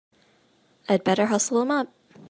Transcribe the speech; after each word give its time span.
I'd 0.89 1.03
better 1.03 1.27
hustle 1.27 1.61
him 1.61 1.69
up! 1.69 1.93